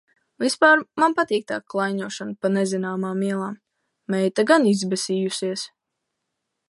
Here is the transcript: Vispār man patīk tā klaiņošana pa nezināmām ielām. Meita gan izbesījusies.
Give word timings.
Vispār 0.43 0.79
man 1.01 1.13
patīk 1.19 1.43
tā 1.51 1.59
klaiņošana 1.73 2.33
pa 2.45 2.51
nezināmām 2.55 3.21
ielām. 3.29 3.59
Meita 4.15 4.47
gan 4.53 4.67
izbesījusies. 4.73 5.69